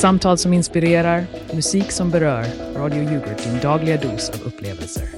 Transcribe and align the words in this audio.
Samtal 0.00 0.38
som 0.38 0.52
inspirerar, 0.52 1.26
musik 1.54 1.92
som 1.92 2.10
berör. 2.10 2.44
Radio 2.76 3.02
Yoghurt, 3.02 3.44
din 3.44 3.60
dagliga 3.60 3.96
dos 3.96 4.30
av 4.30 4.46
upplevelser. 4.46 5.08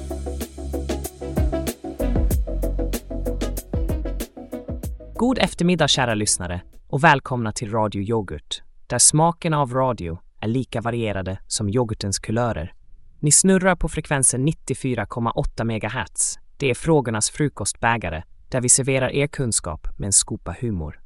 God 5.14 5.38
eftermiddag 5.38 5.88
kära 5.88 6.14
lyssnare 6.14 6.60
och 6.88 7.04
välkomna 7.04 7.52
till 7.52 7.70
Radio 7.70 8.02
Yoghurt, 8.02 8.62
där 8.86 8.98
smakerna 8.98 9.60
av 9.60 9.74
radio 9.74 10.18
är 10.40 10.48
lika 10.48 10.80
varierade 10.80 11.38
som 11.46 11.68
yoghurtens 11.68 12.18
kulörer. 12.18 12.74
Ni 13.20 13.32
snurrar 13.32 13.76
på 13.76 13.88
frekvensen 13.88 14.48
94,8 14.48 15.64
MHz. 15.64 16.38
Det 16.56 16.70
är 16.70 16.74
frågornas 16.74 17.30
frukostbägare, 17.30 18.22
där 18.48 18.60
vi 18.60 18.68
serverar 18.68 19.12
er 19.12 19.26
kunskap 19.26 19.88
med 19.98 20.06
en 20.06 20.12
skopa 20.12 20.56
humor. 20.60 21.00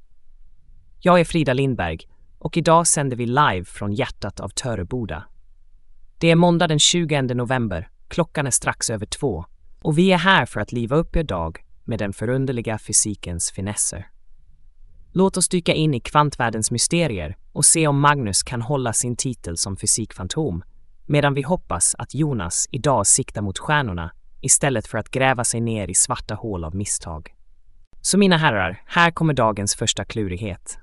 Jag 1.01 1.21
är 1.21 1.25
Frida 1.25 1.53
Lindberg 1.53 1.99
och 2.47 2.57
idag 2.57 2.87
sänder 2.87 3.17
vi 3.17 3.27
live 3.27 3.65
från 3.65 3.93
hjärtat 3.93 4.41
av 4.41 4.49
Töreboda. 4.49 5.25
Det 6.19 6.31
är 6.31 6.37
måndag 6.37 6.67
den 6.67 6.79
20 6.79 7.23
november, 7.23 7.89
klockan 8.09 8.47
är 8.47 8.51
strax 8.51 8.91
över 8.91 9.07
två 9.07 9.45
och 9.83 9.99
vi 9.99 10.13
är 10.13 10.19
här 10.19 10.47
för 10.47 10.61
att 10.61 10.73
liva 10.73 10.97
upp 10.97 11.17
er 11.17 11.23
dag 11.23 11.65
med 11.85 11.99
den 11.99 12.13
förunderliga 12.13 12.79
fysikens 12.79 13.51
finesser. 13.51 14.09
Låt 15.13 15.37
oss 15.37 15.49
dyka 15.49 15.75
in 15.75 15.95
i 15.95 16.01
kvantvärldens 16.01 16.71
mysterier 16.71 17.37
och 17.53 17.65
se 17.65 17.87
om 17.87 18.01
Magnus 18.01 18.43
kan 18.43 18.63
hålla 18.63 18.93
sin 18.93 19.17
titel 19.17 19.57
som 19.57 19.77
fysikfantom 19.77 20.65
medan 21.07 21.35
vi 21.35 21.43
hoppas 21.43 21.95
att 21.99 22.15
Jonas 22.15 22.69
idag 22.71 23.07
siktar 23.07 23.43
mot 23.43 23.59
stjärnorna 23.59 24.13
istället 24.41 24.87
för 24.87 24.99
att 24.99 25.11
gräva 25.11 25.45
sig 25.45 25.61
ner 25.61 25.89
i 25.89 25.95
svarta 25.95 26.35
hål 26.35 26.65
av 26.65 26.75
misstag. 26.75 27.35
Så 28.01 28.19
mina 28.19 28.37
herrar, 28.37 28.83
här 28.87 29.11
kommer 29.11 29.35
dagens 29.35 29.75
första 29.75 30.05
klurighet. 30.05 30.79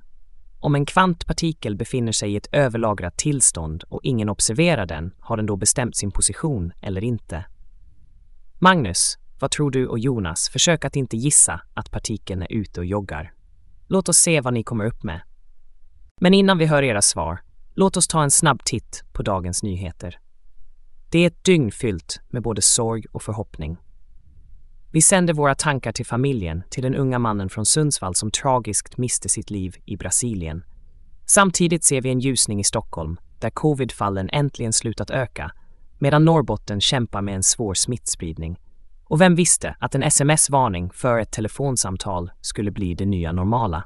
Om 0.64 0.76
en 0.76 0.86
kvantpartikel 0.86 1.76
befinner 1.76 2.12
sig 2.12 2.34
i 2.34 2.36
ett 2.36 2.48
överlagrat 2.52 3.18
tillstånd 3.18 3.84
och 3.90 4.00
ingen 4.04 4.30
observerar 4.30 4.86
den, 4.86 5.14
har 5.20 5.38
den 5.38 5.46
då 5.46 5.56
bestämt 5.56 5.96
sin 5.96 6.12
position 6.12 6.72
eller 6.82 7.04
inte? 7.04 7.46
Magnus, 8.60 9.18
vad 9.40 9.52
tror 9.52 9.72
du 9.72 9.88
och 9.88 10.00
Jonas? 10.00 10.50
Försök 10.50 10.86
att 10.86 10.96
inte 10.96 11.18
gissa 11.18 11.62
att 11.74 11.92
partikeln 11.92 12.42
är 12.42 12.52
ute 12.52 12.80
och 12.80 12.86
joggar. 12.86 13.34
Låt 13.88 14.10
oss 14.10 14.18
se 14.18 14.42
vad 14.42 14.54
ni 14.54 14.64
kommer 14.64 14.86
upp 14.86 15.04
med. 15.04 15.22
Men 16.22 16.34
innan 16.34 16.58
vi 16.58 16.66
hör 16.66 16.84
era 16.84 17.02
svar, 17.02 17.40
låt 17.74 17.98
oss 17.98 18.08
ta 18.08 18.24
en 18.24 18.32
snabb 18.32 18.64
titt 18.64 19.04
på 19.14 19.24
dagens 19.24 19.64
nyheter. 19.64 20.20
Det 21.10 21.20
är 21.20 21.28
ett 21.28 21.44
dygn 21.44 21.72
fyllt 21.72 22.22
med 22.30 22.44
både 22.44 22.62
sorg 22.62 23.06
och 23.12 23.24
förhoppning. 23.24 23.78
Vi 24.94 25.02
sänder 25.02 25.34
våra 25.34 25.56
tankar 25.56 25.92
till 25.92 26.06
familjen, 26.06 26.64
till 26.70 26.84
den 26.84 26.96
unga 26.96 27.20
mannen 27.20 27.50
från 27.50 27.66
Sundsvall 27.66 28.16
som 28.16 28.32
tragiskt 28.32 28.98
miste 28.98 29.30
sitt 29.30 29.50
liv 29.50 29.76
i 29.86 29.98
Brasilien. 29.98 30.64
Samtidigt 31.26 31.84
ser 31.84 32.02
vi 32.02 32.10
en 32.10 32.20
ljusning 32.20 32.60
i 32.60 32.64
Stockholm, 32.64 33.18
där 33.40 33.50
covidfallen 33.50 34.30
äntligen 34.30 34.74
slutat 34.74 35.10
öka, 35.10 35.52
medan 35.98 36.26
Norrbotten 36.26 36.82
kämpar 36.82 37.22
med 37.22 37.36
en 37.36 37.44
svår 37.44 37.74
smittspridning. 37.74 38.60
Och 39.06 39.22
vem 39.22 39.36
visste 39.36 39.76
att 39.80 39.96
en 39.96 40.04
sms-varning 40.04 40.90
för 40.90 41.20
ett 41.20 41.32
telefonsamtal 41.32 42.32
skulle 42.42 42.72
bli 42.72 42.96
det 42.96 43.06
nya 43.06 43.32
normala? 43.32 43.84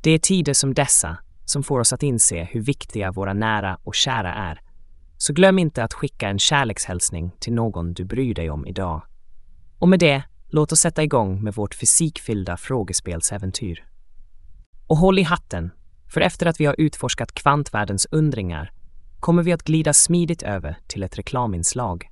Det 0.00 0.10
är 0.10 0.18
tider 0.18 0.52
som 0.52 0.74
dessa 0.74 1.18
som 1.44 1.62
får 1.62 1.80
oss 1.80 1.92
att 1.92 2.02
inse 2.02 2.48
hur 2.50 2.60
viktiga 2.60 3.12
våra 3.12 3.32
nära 3.32 3.78
och 3.84 3.94
kära 3.94 4.34
är. 4.34 4.60
Så 5.16 5.32
glöm 5.32 5.58
inte 5.58 5.84
att 5.84 5.94
skicka 5.94 6.28
en 6.28 6.38
kärlekshälsning 6.38 7.32
till 7.40 7.52
någon 7.52 7.94
du 7.94 8.04
bryr 8.04 8.34
dig 8.34 8.50
om 8.50 8.66
idag. 8.66 9.02
Och 9.84 9.88
med 9.88 9.98
det, 9.98 10.22
låt 10.48 10.72
oss 10.72 10.80
sätta 10.80 11.02
igång 11.02 11.42
med 11.42 11.54
vårt 11.54 11.74
fysikfyllda 11.74 12.56
frågespelsäventyr. 12.56 13.84
Och 14.86 14.96
håll 14.96 15.18
i 15.18 15.22
hatten, 15.22 15.70
för 16.08 16.20
efter 16.20 16.46
att 16.46 16.60
vi 16.60 16.66
har 16.66 16.74
utforskat 16.78 17.32
kvantvärldens 17.32 18.06
undringar 18.10 18.72
kommer 19.20 19.42
vi 19.42 19.52
att 19.52 19.62
glida 19.62 19.92
smidigt 19.92 20.42
över 20.42 20.78
till 20.86 21.02
ett 21.02 21.18
reklaminslag. 21.18 22.10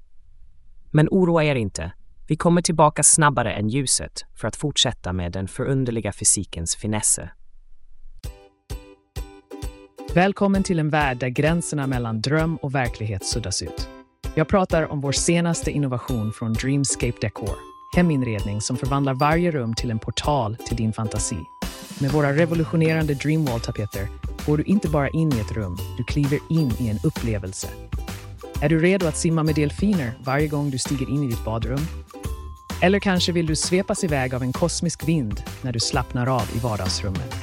Men 0.91 1.09
oroa 1.11 1.45
er 1.45 1.55
inte, 1.55 1.93
vi 2.29 2.37
kommer 2.37 2.63
tillbaka 2.63 3.03
snabbare 3.03 3.53
än 3.53 3.69
ljuset 3.69 4.25
för 4.35 4.49
att 4.49 4.57
fortsätta 4.57 5.13
med 5.13 5.33
den 5.33 5.49
förunderliga 5.49 6.13
fysikens 6.13 6.77
finesser. 6.77 7.35
Välkommen 10.15 10.63
till 10.63 10.79
en 10.79 10.91
värld 10.91 11.19
där 11.19 11.29
gränserna 11.29 11.87
mellan 11.87 12.21
dröm 12.21 12.57
och 12.57 12.75
verklighet 12.75 13.25
suddas 13.25 13.63
ut. 13.63 13.89
Jag 14.35 14.49
pratar 14.49 14.93
om 14.93 15.01
vår 15.01 15.13
senaste 15.13 15.71
innovation 15.71 16.33
från 16.33 16.53
Dreamscape 16.53 17.19
Decor. 17.21 17.57
Heminredning 17.97 18.61
som 18.61 18.77
förvandlar 18.77 19.15
varje 19.15 19.51
rum 19.51 19.75
till 19.75 19.91
en 19.91 19.99
portal 19.99 20.57
till 20.67 20.77
din 20.77 20.93
fantasi. 20.93 21.37
Med 22.01 22.11
våra 22.11 22.33
revolutionerande 22.33 23.15
Dreamwall-tapeter 23.15 24.09
går 24.47 24.57
du 24.57 24.65
inte 24.65 24.89
bara 24.89 25.09
in 25.09 25.33
i 25.33 25.41
ett 25.41 25.53
rum, 25.53 25.79
du 25.97 26.05
kliver 26.05 26.39
in 26.51 26.73
i 26.81 26.89
en 26.89 26.99
upplevelse. 27.05 27.69
Är 28.61 28.69
du 28.69 28.79
redo 28.79 29.07
att 29.07 29.17
simma 29.17 29.43
med 29.43 29.55
delfiner 29.55 30.13
varje 30.25 30.49
gång 30.49 30.71
du 30.71 30.79
stiger 30.79 31.11
in 31.11 31.23
i 31.23 31.27
ditt 31.27 31.45
badrum? 31.45 31.81
Eller 32.83 33.01
kanske 33.01 33.33
vill 33.33 33.47
du 33.47 33.57
svepas 33.57 34.05
iväg 34.05 34.35
av 34.35 34.43
en 34.43 34.53
kosmisk 34.53 35.09
vind 35.09 35.43
när 35.63 35.73
du 35.73 35.81
slappnar 35.81 36.27
av 36.27 36.51
i 36.57 36.59
vardagsrummet? 36.59 37.35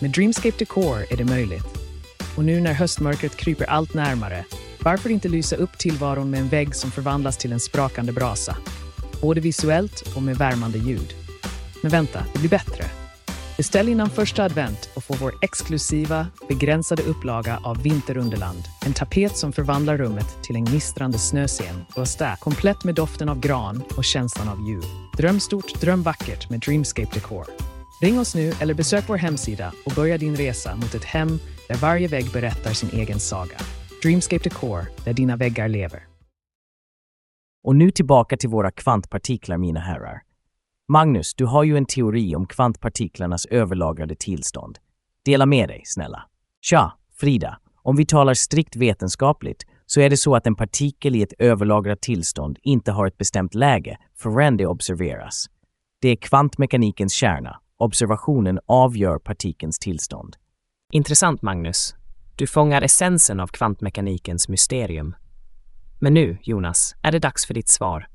Med 0.00 0.10
Dreamscape 0.10 0.58
Decor 0.58 1.12
är 1.12 1.16
det 1.16 1.24
möjligt. 1.24 1.66
Och 2.36 2.44
nu 2.44 2.60
när 2.60 2.72
höstmörkret 2.72 3.36
kryper 3.36 3.64
allt 3.64 3.94
närmare 3.94 4.44
varför 4.84 5.10
inte 5.10 5.28
lysa 5.28 5.56
upp 5.56 5.78
tillvaron 5.78 6.30
med 6.30 6.40
en 6.40 6.48
vägg 6.48 6.74
som 6.74 6.90
förvandlas 6.90 7.36
till 7.36 7.52
en 7.52 7.60
sprakande 7.60 8.12
brasa? 8.12 8.56
Både 9.22 9.40
visuellt 9.40 10.16
och 10.16 10.22
med 10.22 10.36
värmande 10.36 10.78
ljud. 10.78 11.14
Men 11.82 11.90
vänta, 11.90 12.24
det 12.32 12.38
blir 12.38 12.50
bättre. 12.50 12.84
Beställ 13.56 13.88
innan 13.88 14.10
första 14.10 14.44
advent 14.44 14.90
och 14.94 15.04
få 15.04 15.14
vår 15.14 15.34
exklusiva, 15.42 16.26
begränsade 16.48 17.02
upplaga 17.02 17.60
av 17.64 17.82
Vinterunderland. 17.82 18.64
En 18.86 18.92
tapet 18.92 19.36
som 19.36 19.52
förvandlar 19.52 19.96
rummet 19.96 20.42
till 20.42 20.56
en 20.56 20.64
gnistrande 20.64 21.18
snöscen. 21.18 21.84
Rösta, 21.96 22.36
komplett 22.40 22.84
med 22.84 22.94
doften 22.94 23.28
av 23.28 23.40
gran 23.40 23.82
och 23.96 24.04
känslan 24.04 24.48
av 24.48 24.68
jul. 24.68 24.84
Dröm 25.16 25.40
stort, 25.40 25.80
dröm 25.80 26.02
vackert 26.02 26.50
med 26.50 26.60
Dreamscape 26.60 27.14
Decor. 27.14 27.46
Ring 28.00 28.18
oss 28.18 28.34
nu 28.34 28.52
eller 28.60 28.74
besök 28.74 29.04
vår 29.06 29.16
hemsida 29.16 29.72
och 29.84 29.92
börja 29.92 30.18
din 30.18 30.36
resa 30.36 30.76
mot 30.76 30.94
ett 30.94 31.04
hem 31.04 31.38
där 31.68 31.76
varje 31.76 32.08
vägg 32.08 32.32
berättar 32.32 32.72
sin 32.72 32.90
egen 32.90 33.20
saga. 33.20 33.56
Dreamscape 34.04 34.44
Decor, 34.44 34.80
där 35.04 35.12
dina 35.12 35.36
väggar 35.36 35.68
lever. 35.68 36.06
Och 37.64 37.76
nu 37.76 37.90
tillbaka 37.90 38.36
till 38.36 38.48
våra 38.48 38.70
kvantpartiklar, 38.70 39.58
mina 39.58 39.80
herrar. 39.80 40.22
Magnus, 40.88 41.34
du 41.34 41.44
har 41.44 41.64
ju 41.64 41.76
en 41.76 41.86
teori 41.86 42.36
om 42.36 42.46
kvantpartiklarnas 42.46 43.46
överlagrade 43.46 44.14
tillstånd. 44.14 44.78
Dela 45.24 45.46
med 45.46 45.68
dig, 45.68 45.82
snälla. 45.84 46.22
Tja, 46.60 46.92
Frida. 47.12 47.60
Om 47.82 47.96
vi 47.96 48.06
talar 48.06 48.34
strikt 48.34 48.76
vetenskapligt 48.76 49.62
så 49.86 50.00
är 50.00 50.10
det 50.10 50.16
så 50.16 50.36
att 50.36 50.46
en 50.46 50.54
partikel 50.54 51.16
i 51.16 51.22
ett 51.22 51.32
överlagrat 51.38 52.02
tillstånd 52.02 52.58
inte 52.62 52.92
har 52.92 53.06
ett 53.06 53.18
bestämt 53.18 53.54
läge 53.54 53.98
förrän 54.14 54.56
det 54.56 54.66
observeras. 54.66 55.46
Det 56.00 56.08
är 56.08 56.16
kvantmekanikens 56.16 57.12
kärna. 57.12 57.60
Observationen 57.76 58.60
avgör 58.66 59.18
partikelns 59.18 59.78
tillstånd. 59.78 60.36
Intressant, 60.92 61.42
Magnus. 61.42 61.94
Du 62.36 62.46
fångar 62.46 62.82
essensen 62.82 63.40
av 63.40 63.46
kvantmekanikens 63.46 64.48
mysterium. 64.48 65.14
Men 65.98 66.14
nu, 66.14 66.38
Jonas, 66.42 66.94
är 67.02 67.12
det 67.12 67.18
dags 67.18 67.46
för 67.46 67.54
ditt 67.54 67.68
svar. 67.68 68.06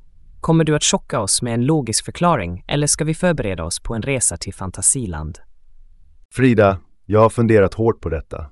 Kommer 0.41 0.63
du 0.63 0.75
att 0.75 0.83
chocka 0.83 1.19
oss 1.19 1.41
med 1.41 1.53
en 1.53 1.65
logisk 1.65 2.05
förklaring 2.05 2.63
eller 2.67 2.87
ska 2.87 3.03
vi 3.03 3.13
förbereda 3.13 3.63
oss 3.63 3.79
på 3.79 3.95
en 3.95 4.01
resa 4.01 4.37
till 4.37 4.53
fantasiland? 4.53 5.39
Frida, 6.33 6.79
jag 7.05 7.19
har 7.19 7.29
funderat 7.29 7.73
hårt 7.73 8.01
på 8.01 8.09
detta. 8.09 8.45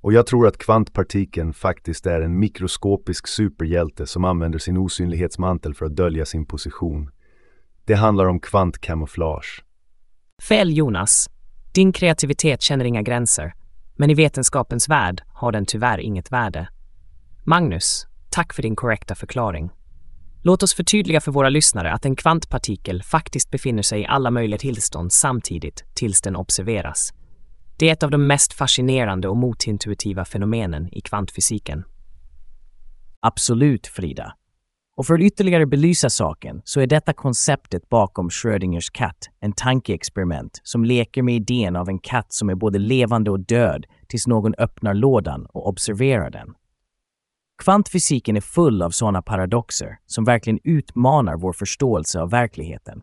Och 0.00 0.12
jag 0.12 0.26
tror 0.26 0.46
att 0.46 0.58
kvantpartikeln 0.58 1.52
faktiskt 1.52 2.06
är 2.06 2.20
en 2.20 2.38
mikroskopisk 2.38 3.26
superhjälte 3.26 4.06
som 4.06 4.24
använder 4.24 4.58
sin 4.58 4.76
osynlighetsmantel 4.76 5.74
för 5.74 5.86
att 5.86 5.96
dölja 5.96 6.24
sin 6.24 6.46
position. 6.46 7.10
Det 7.84 7.94
handlar 7.94 8.24
om 8.24 8.40
kvantkamouflage. 8.40 9.64
Fel, 10.48 10.76
Jonas. 10.76 11.30
Din 11.74 11.92
kreativitet 11.92 12.62
känner 12.62 12.84
inga 12.84 13.02
gränser. 13.02 13.54
Men 13.96 14.10
i 14.10 14.14
vetenskapens 14.14 14.88
värld 14.88 15.22
har 15.28 15.52
den 15.52 15.66
tyvärr 15.66 15.98
inget 15.98 16.32
värde. 16.32 16.68
Magnus, 17.44 18.06
tack 18.30 18.52
för 18.52 18.62
din 18.62 18.76
korrekta 18.76 19.14
förklaring. 19.14 19.70
Låt 20.42 20.62
oss 20.62 20.74
förtydliga 20.74 21.20
för 21.20 21.32
våra 21.32 21.48
lyssnare 21.48 21.92
att 21.92 22.04
en 22.04 22.16
kvantpartikel 22.16 23.02
faktiskt 23.02 23.50
befinner 23.50 23.82
sig 23.82 24.00
i 24.00 24.06
alla 24.06 24.30
möjliga 24.30 24.58
tillstånd 24.58 25.12
samtidigt 25.12 25.84
tills 25.94 26.20
den 26.20 26.36
observeras. 26.36 27.12
Det 27.78 27.88
är 27.88 27.92
ett 27.92 28.02
av 28.02 28.10
de 28.10 28.26
mest 28.26 28.52
fascinerande 28.52 29.28
och 29.28 29.36
motintuitiva 29.36 30.24
fenomenen 30.24 30.88
i 30.92 31.00
kvantfysiken. 31.00 31.84
Absolut, 33.20 33.86
Frida. 33.86 34.34
Och 34.96 35.06
för 35.06 35.14
att 35.14 35.20
ytterligare 35.20 35.66
belysa 35.66 36.10
saken 36.10 36.62
så 36.64 36.80
är 36.80 36.86
detta 36.86 37.12
konceptet 37.12 37.88
bakom 37.88 38.30
Schrödingers 38.30 38.90
katt 38.90 39.28
en 39.40 39.52
tankeexperiment 39.52 40.60
som 40.62 40.84
leker 40.84 41.22
med 41.22 41.34
idén 41.34 41.76
av 41.76 41.88
en 41.88 41.98
katt 41.98 42.32
som 42.32 42.50
är 42.50 42.54
både 42.54 42.78
levande 42.78 43.30
och 43.30 43.40
död 43.40 43.86
tills 44.08 44.26
någon 44.26 44.54
öppnar 44.58 44.94
lådan 44.94 45.46
och 45.46 45.68
observerar 45.68 46.30
den. 46.30 46.54
Kvantfysiken 47.62 48.36
är 48.36 48.40
full 48.40 48.82
av 48.82 48.90
sådana 48.90 49.22
paradoxer 49.22 49.98
som 50.06 50.24
verkligen 50.24 50.58
utmanar 50.64 51.36
vår 51.36 51.52
förståelse 51.52 52.20
av 52.20 52.30
verkligheten. 52.30 53.02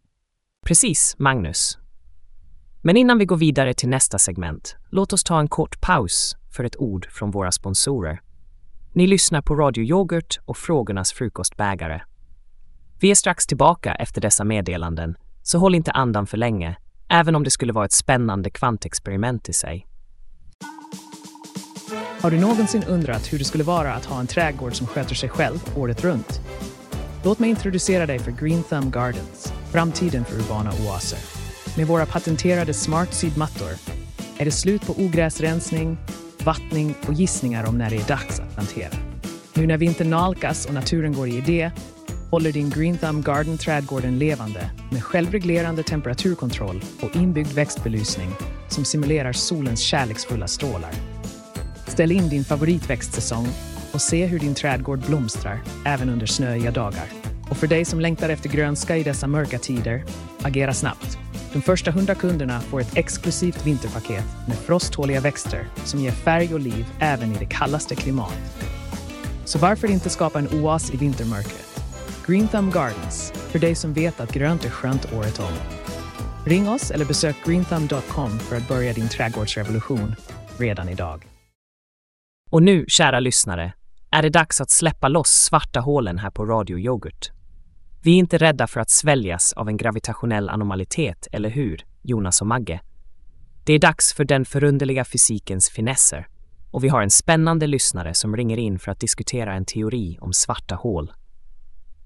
Precis, 0.65 1.15
Magnus. 1.17 1.77
Men 2.81 2.97
innan 2.97 3.17
vi 3.17 3.25
går 3.25 3.37
vidare 3.37 3.73
till 3.73 3.89
nästa 3.89 4.19
segment, 4.19 4.75
låt 4.89 5.13
oss 5.13 5.23
ta 5.23 5.39
en 5.39 5.47
kort 5.47 5.81
paus 5.81 6.35
för 6.55 6.63
ett 6.63 6.77
ord 6.77 7.07
från 7.11 7.31
våra 7.31 7.51
sponsorer. 7.51 8.21
Ni 8.93 9.07
lyssnar 9.07 9.41
på 9.41 9.55
Radio 9.55 9.83
Yoghurt 9.83 10.39
och 10.45 10.57
Frågornas 10.57 11.13
frukostbägare. 11.13 12.01
Vi 12.99 13.11
är 13.11 13.15
strax 13.15 13.47
tillbaka 13.47 13.95
efter 13.95 14.21
dessa 14.21 14.43
meddelanden, 14.43 15.15
så 15.43 15.57
håll 15.57 15.75
inte 15.75 15.91
andan 15.91 16.27
för 16.27 16.37
länge, 16.37 16.75
även 17.09 17.35
om 17.35 17.43
det 17.43 17.51
skulle 17.51 17.73
vara 17.73 17.85
ett 17.85 17.91
spännande 17.91 18.49
kvantexperiment 18.49 19.49
i 19.49 19.53
sig. 19.53 19.87
Har 22.21 22.31
du 22.31 22.39
någonsin 22.39 22.83
undrat 22.83 23.33
hur 23.33 23.39
det 23.39 23.45
skulle 23.45 23.63
vara 23.63 23.93
att 23.93 24.05
ha 24.05 24.19
en 24.19 24.27
trädgård 24.27 24.75
som 24.75 24.87
sköter 24.87 25.15
sig 25.15 25.29
själv 25.29 25.59
året 25.75 26.03
runt? 26.03 26.41
Låt 27.23 27.39
mig 27.39 27.49
introducera 27.49 28.05
dig 28.05 28.19
för 28.19 28.31
Green 28.31 28.63
Thumb 28.63 28.93
Gardens, 28.93 29.53
framtiden 29.71 30.25
för 30.25 30.39
urbana 30.39 30.71
oaser. 30.71 31.19
Med 31.77 31.87
våra 31.87 32.05
patenterade 32.05 32.73
Smart 32.73 33.13
Seed-mattor 33.13 33.71
är 34.37 34.45
det 34.45 34.51
slut 34.51 34.87
på 34.87 34.93
ogräsrensning, 34.93 35.97
vattning 36.45 36.95
och 37.07 37.13
gissningar 37.13 37.63
om 37.67 37.77
när 37.77 37.89
det 37.89 37.95
är 37.95 38.07
dags 38.07 38.39
att 38.39 38.53
plantera. 38.53 38.97
Nu 39.53 39.67
när 39.67 39.77
vintern 39.77 40.09
nalkas 40.09 40.65
och 40.65 40.73
naturen 40.73 41.13
går 41.13 41.27
i 41.27 41.37
idé 41.37 41.71
håller 42.31 42.51
din 42.51 42.69
Green 42.69 42.97
Thumb 42.97 43.25
Garden 43.25 43.57
trädgården 43.57 44.19
levande 44.19 44.71
med 44.91 45.03
självreglerande 45.03 45.83
temperaturkontroll 45.83 46.83
och 47.01 47.15
inbyggd 47.15 47.51
växtbelysning 47.51 48.29
som 48.69 48.85
simulerar 48.85 49.33
solens 49.33 49.79
kärleksfulla 49.79 50.47
strålar. 50.47 50.91
Ställ 51.87 52.11
in 52.11 52.29
din 52.29 52.43
favoritväxtsäsong 52.43 53.47
och 53.93 54.01
se 54.01 54.25
hur 54.25 54.39
din 54.39 54.55
trädgård 54.55 54.99
blomstrar 54.99 55.61
även 55.85 56.09
under 56.09 56.25
snöiga 56.25 56.71
dagar. 56.71 57.05
Och 57.49 57.57
för 57.57 57.67
dig 57.67 57.85
som 57.85 57.99
längtar 57.99 58.29
efter 58.29 58.49
grönska 58.49 58.97
i 58.97 59.03
dessa 59.03 59.27
mörka 59.27 59.59
tider, 59.59 60.03
agera 60.41 60.73
snabbt. 60.73 61.17
De 61.53 61.61
första 61.61 61.91
100 61.91 62.15
kunderna 62.15 62.59
får 62.59 62.81
ett 62.81 62.97
exklusivt 62.97 63.65
vinterpaket 63.65 64.25
med 64.47 64.57
frosttåliga 64.57 65.21
växter 65.21 65.65
som 65.83 65.99
ger 65.99 66.11
färg 66.11 66.53
och 66.53 66.59
liv 66.59 66.85
även 66.99 67.31
i 67.31 67.39
det 67.39 67.45
kallaste 67.45 67.95
klimat. 67.95 68.37
Så 69.45 69.59
varför 69.59 69.91
inte 69.91 70.09
skapa 70.09 70.39
en 70.39 70.47
oas 70.47 70.93
i 70.93 70.97
vintermörkret? 70.97 71.83
Green 72.25 72.47
Thumb 72.47 72.73
Gardens, 72.73 73.31
för 73.35 73.59
dig 73.59 73.75
som 73.75 73.93
vet 73.93 74.19
att 74.19 74.33
grönt 74.33 74.65
är 74.65 74.69
skönt 74.69 75.13
året 75.13 75.39
om. 75.39 75.53
Ring 76.45 76.69
oss 76.69 76.91
eller 76.91 77.05
besök 77.05 77.35
greenthumb.com 77.45 78.39
för 78.39 78.55
att 78.57 78.67
börja 78.67 78.93
din 78.93 79.09
trädgårdsrevolution 79.09 80.15
redan 80.57 80.89
idag. 80.89 81.27
Och 82.51 82.63
nu, 82.63 82.85
kära 82.87 83.19
lyssnare, 83.19 83.73
är 84.11 84.21
det 84.21 84.29
dags 84.29 84.61
att 84.61 84.69
släppa 84.69 85.07
loss 85.07 85.29
svarta 85.29 85.79
hålen 85.79 86.17
här 86.17 86.29
på 86.29 86.45
Radio 86.45 86.79
Yoghurt. 86.79 87.40
Vi 88.03 88.11
är 88.11 88.15
inte 88.17 88.37
rädda 88.37 88.67
för 88.67 88.79
att 88.79 88.89
sväljas 88.89 89.53
av 89.53 89.67
en 89.67 89.77
gravitationell 89.77 90.49
anomalitet, 90.49 91.27
eller 91.31 91.49
hur, 91.49 91.85
Jonas 92.01 92.41
och 92.41 92.47
Magge? 92.47 92.81
Det 93.63 93.73
är 93.73 93.79
dags 93.79 94.13
för 94.13 94.25
den 94.25 94.45
förunderliga 94.45 95.05
fysikens 95.05 95.69
finesser 95.69 96.27
och 96.71 96.83
vi 96.83 96.87
har 96.87 97.01
en 97.01 97.09
spännande 97.09 97.67
lyssnare 97.67 98.13
som 98.13 98.37
ringer 98.37 98.57
in 98.57 98.79
för 98.79 98.91
att 98.91 98.99
diskutera 98.99 99.53
en 99.53 99.65
teori 99.65 100.17
om 100.21 100.33
svarta 100.33 100.75
hål. 100.75 101.11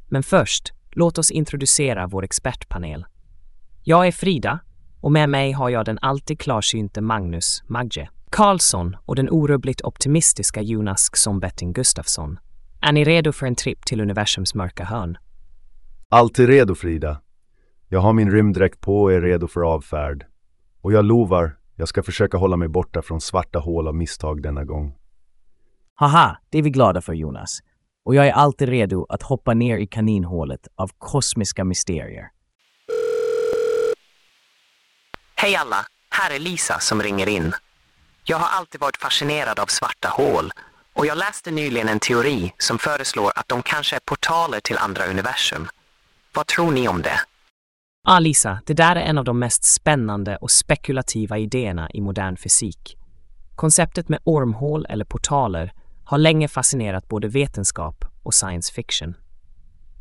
Men 0.10 0.24
först, 0.24 0.74
låt 0.92 1.18
oss 1.18 1.32
introducera 1.32 2.08
vår 2.08 2.24
expertpanel. 2.24 3.06
Jag 3.84 4.08
är 4.08 4.12
Frida 4.12 4.60
och 5.02 5.12
med 5.12 5.30
mig 5.30 5.52
har 5.52 5.70
jag 5.70 5.86
den 5.86 6.00
alltid 6.02 6.40
klarsynte 6.40 7.02
Magnus 7.02 7.64
Magge. 7.68 8.10
Karlsson 8.30 8.98
och 9.06 9.16
den 9.16 9.30
orubbligt 9.30 9.82
optimistiska 9.82 10.62
Jonas 10.62 11.10
Xombetting 11.10 11.74
Gustafsson. 11.74 12.40
Är 12.82 12.92
ni 12.92 13.04
redo 13.04 13.32
för 13.32 13.46
en 13.46 13.56
tripp 13.56 13.86
till 13.86 14.02
universums 14.02 14.56
mörka 14.56 14.86
hörn? 14.86 15.18
Alltid 16.16 16.48
redo 16.48 16.76
Frida. 16.76 17.22
Jag 17.90 18.00
har 18.00 18.14
min 18.14 18.32
rymddräkt 18.32 18.82
på 18.82 19.04
och 19.04 19.14
är 19.14 19.22
redo 19.22 19.48
för 19.48 19.62
avfärd. 19.62 20.26
Och 20.82 20.94
jag 20.94 21.06
lovar, 21.06 21.58
jag 21.76 21.88
ska 21.88 22.04
försöka 22.04 22.38
hålla 22.38 22.58
mig 22.58 22.68
borta 22.68 23.02
från 23.02 23.22
svarta 23.22 23.60
hål 23.60 23.88
av 23.88 23.96
misstag 23.96 24.42
denna 24.42 24.64
gång. 24.64 24.96
Haha, 25.96 26.38
det 26.50 26.58
är 26.58 26.62
vi 26.62 26.70
glada 26.70 27.02
för 27.02 27.14
Jonas. 27.14 27.60
Och 28.06 28.16
jag 28.16 28.28
är 28.28 28.32
alltid 28.32 28.70
redo 28.70 29.06
att 29.10 29.22
hoppa 29.22 29.54
ner 29.54 29.78
i 29.78 29.88
kaninhålet 29.88 30.68
av 30.76 30.92
kosmiska 30.98 31.64
mysterier. 31.64 32.30
Hej 35.36 35.56
alla, 35.56 35.86
här 36.10 36.36
är 36.36 36.40
Lisa 36.40 36.80
som 36.80 37.02
ringer 37.02 37.30
in. 37.30 37.54
Jag 38.24 38.38
har 38.38 38.60
alltid 38.60 38.82
varit 38.82 38.98
fascinerad 38.98 39.60
av 39.60 39.66
svarta 39.66 40.08
hål 40.08 40.52
och 40.94 41.06
jag 41.06 41.18
läste 41.18 41.52
nyligen 41.52 41.90
en 41.90 42.00
teori 42.00 42.54
som 42.58 42.78
föreslår 42.80 43.32
att 43.36 43.48
de 43.48 43.62
kanske 43.62 43.96
är 43.96 44.02
portaler 44.06 44.60
till 44.60 44.78
andra 44.78 45.06
universum. 45.06 45.68
Vad 46.36 46.48
tror 46.48 46.72
ni 46.72 46.88
om 46.88 47.02
det? 47.02 47.20
Ja, 48.08 48.20
Lisa, 48.20 48.62
det 48.66 48.74
där 48.74 48.96
är 48.96 49.02
en 49.02 49.18
av 49.18 49.26
de 49.26 49.40
mest 49.40 49.64
spännande 49.64 50.38
och 50.38 50.52
spekulativa 50.52 51.38
idéerna 51.38 51.92
i 51.92 52.02
modern 52.02 52.38
fysik. 52.38 52.98
Konceptet 53.56 54.10
med 54.10 54.20
ormhål 54.24 54.86
eller 54.90 55.06
portaler 55.06 55.74
har 56.04 56.18
länge 56.18 56.48
fascinerat 56.48 57.08
både 57.08 57.28
vetenskap 57.28 58.06
och 58.24 58.34
science 58.34 58.74
fiction. 58.74 59.14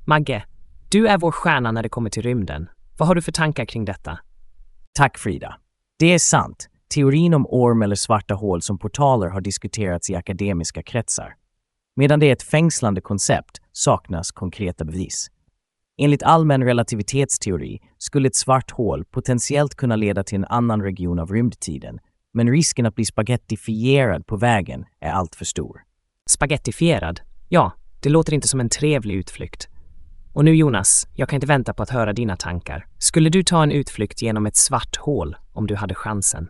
Magge, 0.06 0.44
du 0.90 1.08
är 1.08 1.18
vår 1.18 1.30
stjärna 1.30 1.72
när 1.72 1.82
det 1.82 1.88
kommer 1.88 2.10
till 2.10 2.22
rymden. 2.22 2.68
Vad 2.98 3.08
har 3.08 3.14
du 3.14 3.22
för 3.22 3.32
tankar 3.32 3.64
kring 3.64 3.84
detta? 3.84 4.18
Tack 4.92 5.18
Frida. 5.18 5.56
Det 5.98 6.06
är 6.06 6.18
sant. 6.18 6.68
Teorin 6.94 7.34
om 7.34 7.46
orm 7.46 7.82
eller 7.82 7.96
svarta 7.96 8.34
hål 8.34 8.62
som 8.62 8.78
portaler 8.78 9.28
har 9.28 9.40
diskuterats 9.40 10.10
i 10.10 10.14
akademiska 10.14 10.82
kretsar. 10.82 11.34
Medan 11.96 12.20
det 12.20 12.26
är 12.26 12.32
ett 12.32 12.42
fängslande 12.42 13.00
koncept 13.00 13.60
saknas 13.72 14.32
konkreta 14.32 14.84
bevis. 14.84 15.30
Enligt 15.96 16.22
allmän 16.22 16.64
relativitetsteori 16.64 17.78
skulle 17.98 18.28
ett 18.28 18.36
svart 18.36 18.70
hål 18.70 19.04
potentiellt 19.04 19.74
kunna 19.74 19.96
leda 19.96 20.24
till 20.24 20.36
en 20.38 20.44
annan 20.44 20.82
region 20.82 21.18
av 21.18 21.32
rymdtiden, 21.32 21.98
men 22.32 22.50
risken 22.50 22.86
att 22.86 22.94
bli 22.94 23.04
spagettifierad 23.04 24.26
på 24.26 24.36
vägen 24.36 24.84
är 25.00 25.10
alltför 25.10 25.44
stor. 25.44 25.80
Spagettifierad? 26.30 27.20
Ja, 27.48 27.72
det 28.00 28.08
låter 28.08 28.34
inte 28.34 28.48
som 28.48 28.60
en 28.60 28.68
trevlig 28.68 29.14
utflykt. 29.14 29.68
Och 30.32 30.44
nu 30.44 30.54
Jonas, 30.54 31.08
jag 31.14 31.28
kan 31.28 31.36
inte 31.36 31.46
vänta 31.46 31.74
på 31.74 31.82
att 31.82 31.90
höra 31.90 32.12
dina 32.12 32.36
tankar. 32.36 32.86
Skulle 32.98 33.30
du 33.30 33.42
ta 33.42 33.62
en 33.62 33.72
utflykt 33.72 34.22
genom 34.22 34.46
ett 34.46 34.56
svart 34.56 34.96
hål 34.96 35.36
om 35.52 35.66
du 35.66 35.74
hade 35.74 35.94
chansen? 35.94 36.48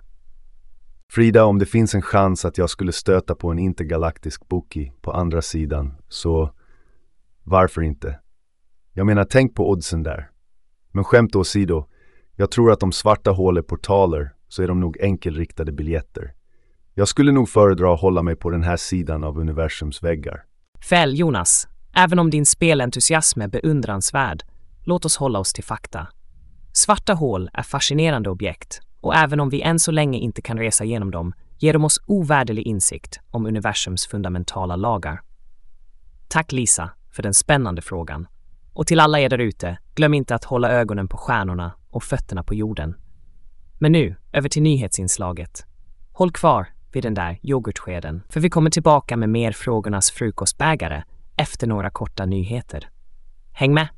Frida, 1.12 1.44
om 1.44 1.58
det 1.58 1.66
finns 1.66 1.94
en 1.94 2.02
chans 2.02 2.44
att 2.44 2.58
jag 2.58 2.70
skulle 2.70 2.92
stöta 2.92 3.34
på 3.34 3.50
en 3.50 3.58
intergalaktisk 3.58 4.48
bookie 4.48 4.92
på 5.00 5.12
andra 5.12 5.42
sidan, 5.42 5.94
så 6.08 6.50
varför 7.42 7.82
inte? 7.82 8.18
Jag 8.96 9.06
menar, 9.06 9.24
tänk 9.24 9.54
på 9.54 9.70
oddsen 9.70 10.02
där. 10.02 10.30
Men 10.92 11.04
skämt 11.04 11.36
åsido, 11.36 11.86
jag 12.36 12.50
tror 12.50 12.72
att 12.72 12.82
om 12.82 12.92
svarta 12.92 13.30
hål 13.30 13.58
är 13.58 13.62
portaler 13.62 14.30
så 14.48 14.62
är 14.62 14.68
de 14.68 14.80
nog 14.80 14.98
enkelriktade 15.00 15.72
biljetter. 15.72 16.34
Jag 16.94 17.08
skulle 17.08 17.32
nog 17.32 17.48
föredra 17.48 17.94
att 17.94 18.00
hålla 18.00 18.22
mig 18.22 18.36
på 18.36 18.50
den 18.50 18.62
här 18.62 18.76
sidan 18.76 19.24
av 19.24 19.38
universums 19.38 20.02
väggar. 20.02 20.44
Fäll, 20.88 21.18
Jonas. 21.18 21.68
Även 21.96 22.18
om 22.18 22.30
din 22.30 22.46
spelentusiasm 22.46 23.40
är 23.40 23.48
beundransvärd, 23.48 24.42
låt 24.84 25.04
oss 25.04 25.16
hålla 25.16 25.38
oss 25.38 25.52
till 25.52 25.64
fakta. 25.64 26.06
Svarta 26.72 27.14
hål 27.14 27.50
är 27.52 27.62
fascinerande 27.62 28.30
objekt 28.30 28.80
och 29.00 29.14
även 29.14 29.40
om 29.40 29.48
vi 29.48 29.62
än 29.62 29.78
så 29.78 29.90
länge 29.90 30.18
inte 30.18 30.42
kan 30.42 30.58
resa 30.58 30.84
genom 30.84 31.10
dem 31.10 31.32
ger 31.58 31.72
de 31.72 31.84
oss 31.84 32.00
ovärderlig 32.06 32.66
insikt 32.66 33.20
om 33.30 33.46
universums 33.46 34.06
fundamentala 34.06 34.76
lagar. 34.76 35.20
Tack 36.28 36.52
Lisa 36.52 36.90
för 37.10 37.22
den 37.22 37.34
spännande 37.34 37.82
frågan. 37.82 38.26
Och 38.74 38.86
till 38.86 39.00
alla 39.00 39.20
er 39.20 39.28
där 39.28 39.38
ute, 39.38 39.78
glöm 39.94 40.14
inte 40.14 40.34
att 40.34 40.44
hålla 40.44 40.70
ögonen 40.70 41.08
på 41.08 41.16
stjärnorna 41.16 41.72
och 41.90 42.02
fötterna 42.02 42.42
på 42.42 42.54
jorden. 42.54 42.94
Men 43.78 43.92
nu, 43.92 44.16
över 44.32 44.48
till 44.48 44.62
nyhetsinslaget. 44.62 45.66
Håll 46.12 46.32
kvar 46.32 46.68
vid 46.92 47.02
den 47.02 47.14
där 47.14 47.38
yoghurtskeden, 47.42 48.22
för 48.28 48.40
vi 48.40 48.50
kommer 48.50 48.70
tillbaka 48.70 49.16
med 49.16 49.28
mer 49.28 49.52
Frågornas 49.52 50.10
frukostbägare 50.10 51.02
efter 51.36 51.66
några 51.66 51.90
korta 51.90 52.26
nyheter. 52.26 52.88
Häng 53.52 53.74
med! 53.74 53.88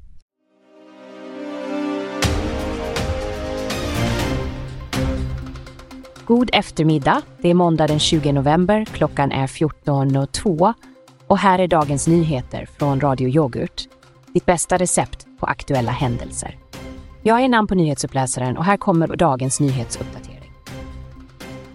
God 6.27 6.51
eftermiddag. 6.53 7.23
Det 7.41 7.49
är 7.49 7.55
måndag 7.55 7.87
den 7.87 7.99
20 7.99 8.33
november. 8.33 8.85
Klockan 8.85 9.33
är 9.33 9.47
14.02 9.47 10.75
och 11.27 11.39
här 11.39 11.59
är 11.59 11.69
dagens 11.69 12.09
nyheter 12.09 12.67
från 12.79 13.01
Radio 13.01 13.29
Yoghurt. 13.29 13.96
Ditt 14.37 14.47
bästa 14.47 14.77
recept 14.77 15.27
på 15.41 15.47
aktuella 15.47 15.93
händelser. 15.93 16.59
Jag 17.23 17.41
är 17.41 17.49
namn 17.49 17.69
på 17.69 17.75
nyhetsuppläsaren 17.75 18.57
och 18.57 18.65
här 18.65 18.77
kommer 18.77 19.17
dagens 19.17 19.61
nyhetsuppdatering. 19.61 20.53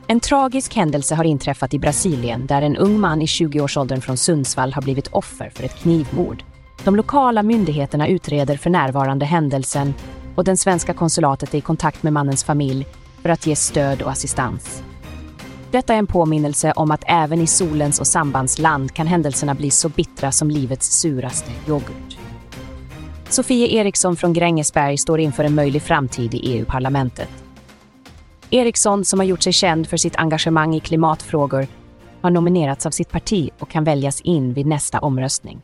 En 0.08 0.20
tragisk 0.20 0.75
händelse 0.75 1.15
har 1.15 1.24
inträffat 1.24 1.74
i 1.74 1.80
Brasilien 1.80 2.46
där 2.46 2.62
en 2.62 2.77
ung 2.77 3.00
man 3.00 3.22
i 3.22 3.25
20-årsåldern 3.25 4.01
från 4.01 4.18
Sundsvall 4.18 4.74
har 4.74 4.82
blivit 4.82 5.08
offer 5.08 5.50
för 5.50 5.63
ett 5.63 5.75
knivmord. 5.75 6.44
De 6.84 6.96
lokala 6.96 7.44
myndigheterna 7.44 8.08
utreder 8.08 8.58
för 8.58 8.70
närvarande 8.70 9.25
händelsen 9.25 9.94
och 10.36 10.44
den 10.44 10.58
svenska 10.58 10.94
konsulatet 10.94 11.53
är 11.53 11.58
i 11.58 11.62
kontakt 11.62 12.03
med 12.03 12.13
mannens 12.13 12.44
familj 12.44 12.88
för 13.22 13.30
att 13.30 13.48
ge 13.48 13.56
stöd 13.56 14.01
och 14.01 14.12
assistans. 14.12 14.84
Detta 15.72 15.94
är 15.94 15.98
en 15.98 16.08
påminnelse 16.08 16.74
om 16.75 16.91
att 16.91 17.03
även 17.08 17.41
i 17.41 17.48
solens 17.48 18.00
och 18.00 18.08
sambandsland 18.08 18.94
kan 18.94 19.08
händelserna 19.08 19.56
bli 19.56 19.72
så 19.72 19.89
bittra 19.89 20.32
som 20.32 20.51
livets 20.51 21.00
suraste 21.00 21.51
yoghurt. 21.68 22.21
Sofie 23.32 23.68
Eriksson 23.68 24.16
från 24.16 24.34
Grängesberg 24.34 24.98
står 24.98 25.20
inför 25.20 25.44
en 25.44 25.56
möjlig 25.56 25.82
framtid 25.82 26.34
i 26.34 26.38
EU-parlamentet. 26.38 27.30
Eriksson, 28.50 29.06
som 29.06 29.20
har 29.20 29.26
gjort 29.26 29.42
sig 29.42 29.54
känd 29.54 29.88
för 29.88 29.98
sitt 29.98 30.16
engagemang 30.16 30.76
i 30.76 30.80
klimatfrågor, 30.80 31.68
har 32.22 32.30
nominerats 32.30 32.86
av 32.86 32.92
sitt 32.92 33.12
parti 33.12 33.50
och 33.60 33.70
kan 33.70 33.84
väljas 33.84 34.22
in 34.22 34.54
vid 34.54 34.66
nästa 34.66 35.00
omröstning. 35.00 35.62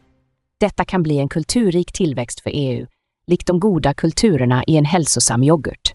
Detta 0.59 0.85
kan 0.85 1.03
bli 1.03 1.19
en 1.19 1.29
kulturrik 1.29 1.91
tillväxt 1.91 2.39
för 2.39 2.51
EU, 2.53 2.87
likt 3.27 3.47
de 3.47 3.59
goda 3.59 3.93
kulturerna 3.93 4.63
i 4.67 4.77
en 4.77 4.85
hälsosam 4.85 5.43
yoghurt. 5.43 5.93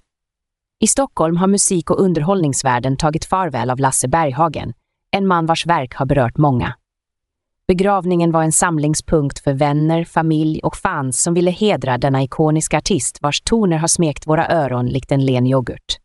I 0.80 0.86
Stockholm 0.86 1.36
har 1.36 1.46
musik 1.46 1.90
och 1.90 2.00
underhållningsvärlden 2.00 2.96
tagit 2.96 3.24
farväl 3.24 3.70
av 3.70 3.78
Lasse 3.78 4.08
Berghagen, 4.08 4.72
en 5.10 5.26
man 5.26 5.46
vars 5.46 5.66
verk 5.66 5.94
har 5.94 6.06
berört 6.06 6.38
många. 6.38 6.74
Begravningen 7.68 8.32
var 8.32 8.42
en 8.42 8.52
samlingspunkt 8.52 9.38
för 9.38 9.52
vänner, 9.52 10.04
familj 10.04 10.60
och 10.62 10.76
fans 10.76 11.22
som 11.22 11.34
ville 11.34 11.50
hedra 11.50 11.98
denna 11.98 12.22
ikoniska 12.22 12.78
artist 12.78 13.18
vars 13.22 13.40
toner 13.40 13.76
har 13.76 13.88
smekt 13.88 14.26
våra 14.26 14.48
öron 14.48 14.86
likt 14.86 15.12
en 15.12 15.24
len 15.24 15.46
yoghurt. 15.46 15.98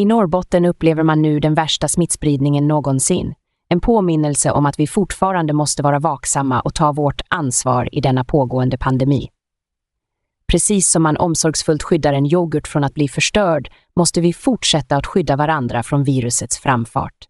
I 0.00 0.04
Norrbotten 0.04 0.64
upplever 0.64 1.02
man 1.02 1.22
nu 1.22 1.40
den 1.40 1.54
värsta 1.54 1.88
smittspridningen 1.88 2.68
någonsin. 2.68 3.34
En 3.68 3.80
påminnelse 3.80 4.50
om 4.50 4.66
att 4.66 4.78
vi 4.78 4.86
fortfarande 4.86 5.52
måste 5.52 5.82
vara 5.82 5.98
vaksamma 5.98 6.60
och 6.60 6.74
ta 6.74 6.92
vårt 6.92 7.20
ansvar 7.28 7.88
i 7.92 8.00
denna 8.00 8.24
pågående 8.24 8.78
pandemi. 8.78 9.28
Precis 10.46 10.90
som 10.90 11.02
man 11.02 11.16
omsorgsfullt 11.16 11.82
skyddar 11.82 12.12
en 12.12 12.26
yoghurt 12.26 12.68
från 12.68 12.84
att 12.84 12.94
bli 12.94 13.08
förstörd 13.08 13.70
måste 13.96 14.20
vi 14.20 14.32
fortsätta 14.32 14.96
att 14.96 15.06
skydda 15.06 15.36
varandra 15.36 15.82
från 15.82 16.04
virusets 16.04 16.58
framfart. 16.58 17.28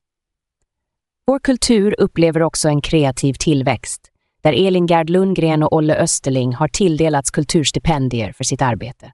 Vår 1.27 1.39
kultur 1.39 1.95
upplever 1.99 2.43
också 2.43 2.69
en 2.69 2.81
kreativ 2.81 3.35
tillväxt, 3.35 4.11
där 4.43 4.53
Elin 4.67 4.87
Gerd 4.87 5.11
Lundgren 5.11 5.63
och 5.63 5.73
Olle 5.73 5.97
Österling 5.97 6.55
har 6.55 6.69
tilldelats 6.69 7.31
kulturstipendier 7.31 8.33
för 8.33 8.45
sitt 8.45 8.63
arbete. 8.63 9.13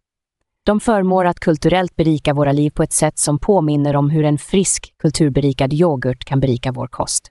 De 0.64 0.80
förmår 0.80 1.24
att 1.24 1.40
kulturellt 1.40 1.96
berika 1.96 2.34
våra 2.34 2.52
liv 2.52 2.70
på 2.70 2.82
ett 2.82 2.92
sätt 2.92 3.18
som 3.18 3.38
påminner 3.38 3.96
om 3.96 4.10
hur 4.10 4.24
en 4.24 4.38
frisk, 4.38 4.94
kulturberikad 4.98 5.72
yoghurt 5.72 6.24
kan 6.24 6.40
berika 6.40 6.72
vår 6.72 6.86
kost. 6.86 7.28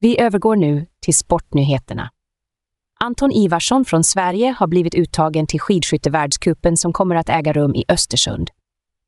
Vi 0.00 0.20
övergår 0.20 0.56
nu 0.56 0.86
till 1.00 1.14
sportnyheterna. 1.14 2.10
Anton 3.00 3.32
Ivarsson 3.32 3.84
från 3.84 4.04
Sverige 4.04 4.54
har 4.58 4.66
blivit 4.66 4.94
uttagen 4.94 5.46
till 5.46 5.60
skidskyttevärldscupen 5.60 6.76
som 6.76 6.92
kommer 6.92 7.14
att 7.14 7.28
äga 7.28 7.52
rum 7.52 7.74
i 7.74 7.84
Östersund. 7.88 8.50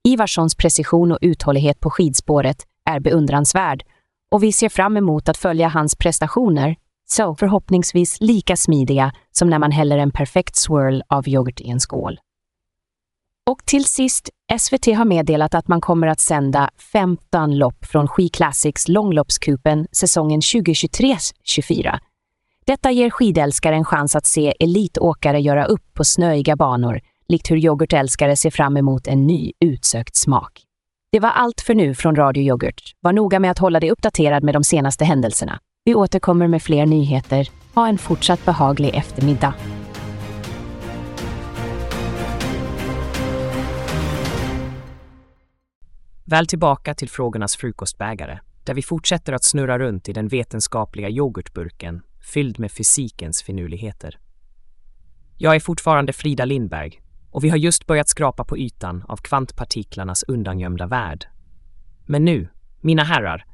Ivarssons 0.08 0.54
precision 0.54 1.12
och 1.12 1.18
uthållighet 1.20 1.80
på 1.80 1.90
skidspåret 1.90 2.66
är 2.90 3.00
beundransvärd 3.00 3.84
och 4.32 4.42
vi 4.42 4.52
ser 4.52 4.68
fram 4.68 4.96
emot 4.96 5.28
att 5.28 5.36
följa 5.36 5.68
hans 5.68 5.96
prestationer, 5.96 6.76
så 7.08 7.34
förhoppningsvis 7.34 8.20
lika 8.20 8.56
smidiga 8.56 9.12
som 9.30 9.50
när 9.50 9.58
man 9.58 9.72
häller 9.72 9.98
en 9.98 10.10
perfekt 10.10 10.56
swirl 10.56 11.00
av 11.08 11.28
yoghurt 11.28 11.60
i 11.60 11.70
en 11.70 11.80
skål. 11.80 12.20
Och 13.50 13.66
till 13.66 13.84
sist, 13.84 14.28
SVT 14.58 14.86
har 14.86 15.04
meddelat 15.04 15.54
att 15.54 15.68
man 15.68 15.80
kommer 15.80 16.06
att 16.06 16.20
sända 16.20 16.70
15 16.92 17.58
lopp 17.58 17.84
från 17.84 18.08
Ski 18.08 18.28
Classics 18.28 18.88
långloppskupen 18.88 19.86
säsongen 19.92 20.40
2023-24. 20.40 21.98
Detta 22.66 22.90
ger 22.90 23.10
skidälskare 23.10 23.74
en 23.74 23.84
chans 23.84 24.16
att 24.16 24.26
se 24.26 24.54
elitåkare 24.60 25.40
göra 25.40 25.64
upp 25.64 25.94
på 25.94 26.04
snöiga 26.04 26.56
banor, 26.56 27.00
likt 27.28 27.50
hur 27.50 27.56
yoghurtälskare 27.56 28.36
ser 28.36 28.50
fram 28.50 28.76
emot 28.76 29.06
en 29.06 29.26
ny 29.26 29.52
utsökt 29.60 30.16
smak. 30.16 30.71
Det 31.12 31.20
var 31.20 31.30
allt 31.30 31.60
för 31.60 31.74
nu 31.74 31.94
från 31.94 32.16
Radio 32.16 32.42
Yoghurt. 32.42 32.94
Var 33.00 33.12
noga 33.12 33.40
med 33.40 33.50
att 33.50 33.58
hålla 33.58 33.80
dig 33.80 33.90
uppdaterad 33.90 34.42
med 34.42 34.54
de 34.54 34.64
senaste 34.64 35.04
händelserna. 35.04 35.58
Vi 35.84 35.94
återkommer 35.94 36.48
med 36.48 36.62
fler 36.62 36.86
nyheter. 36.86 37.48
Ha 37.74 37.88
en 37.88 37.98
fortsatt 37.98 38.44
behaglig 38.44 38.94
eftermiddag. 38.94 39.54
Väl 46.24 46.46
tillbaka 46.46 46.94
till 46.94 47.08
frågornas 47.08 47.56
frukostbägare, 47.56 48.38
där 48.64 48.74
vi 48.74 48.82
fortsätter 48.82 49.32
att 49.32 49.44
snurra 49.44 49.78
runt 49.78 50.08
i 50.08 50.12
den 50.12 50.28
vetenskapliga 50.28 51.08
yoghurtburken 51.08 52.02
fylld 52.34 52.58
med 52.58 52.72
fysikens 52.72 53.42
finurligheter. 53.42 54.18
Jag 55.38 55.56
är 55.56 55.60
fortfarande 55.60 56.12
Frida 56.12 56.44
Lindberg 56.44 57.01
och 57.32 57.44
vi 57.44 57.48
har 57.48 57.56
just 57.56 57.86
börjat 57.86 58.08
skrapa 58.08 58.44
på 58.44 58.58
ytan 58.58 59.04
av 59.08 59.16
kvantpartiklarnas 59.16 60.22
undangömda 60.22 60.86
värld. 60.86 61.26
Men 62.06 62.24
nu, 62.24 62.48
mina 62.80 63.04
herrar, 63.04 63.44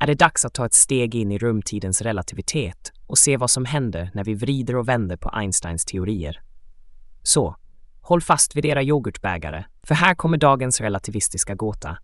är 0.00 0.06
det 0.06 0.14
dags 0.14 0.44
att 0.44 0.54
ta 0.54 0.66
ett 0.66 0.74
steg 0.74 1.14
in 1.14 1.32
i 1.32 1.38
rumtidens 1.38 2.02
relativitet 2.02 2.92
och 3.06 3.18
se 3.18 3.36
vad 3.36 3.50
som 3.50 3.64
händer 3.64 4.10
när 4.14 4.24
vi 4.24 4.34
vrider 4.34 4.76
och 4.76 4.88
vänder 4.88 5.16
på 5.16 5.28
Einsteins 5.28 5.84
teorier. 5.84 6.42
Så, 7.22 7.56
håll 8.00 8.20
fast 8.20 8.56
vid 8.56 8.64
era 8.64 8.82
yoghurtbägare, 8.82 9.64
för 9.82 9.94
här 9.94 10.14
kommer 10.14 10.38
dagens 10.38 10.80
relativistiska 10.80 11.54
gåta. 11.54 11.98